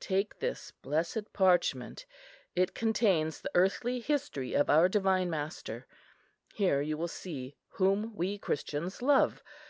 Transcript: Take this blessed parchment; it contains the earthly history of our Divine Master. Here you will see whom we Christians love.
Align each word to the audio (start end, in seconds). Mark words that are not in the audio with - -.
Take 0.00 0.38
this 0.40 0.70
blessed 0.70 1.32
parchment; 1.32 2.04
it 2.54 2.74
contains 2.74 3.40
the 3.40 3.50
earthly 3.54 4.00
history 4.00 4.52
of 4.52 4.68
our 4.68 4.86
Divine 4.86 5.30
Master. 5.30 5.86
Here 6.52 6.82
you 6.82 6.98
will 6.98 7.08
see 7.08 7.56
whom 7.70 8.14
we 8.14 8.36
Christians 8.36 9.00
love. 9.00 9.42